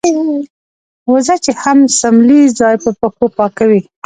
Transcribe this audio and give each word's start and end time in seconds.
وزه 1.11 1.35
چې 1.43 1.51
هم 1.61 1.77
څملې 1.99 2.41
ځای 2.59 2.75
په 2.83 2.89
پښو 2.99 3.25
پاکوي. 3.37 3.81